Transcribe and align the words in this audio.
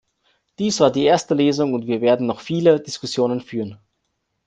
Dies 0.57 0.79
war 0.79 0.91
die 0.91 1.03
erste 1.03 1.35
Lesung, 1.35 1.75
und 1.75 1.85
wir 1.85 2.01
werden 2.01 2.25
noch 2.25 2.39
viele 2.39 2.79
Diskussionen 2.79 3.39
führen. 3.39 3.77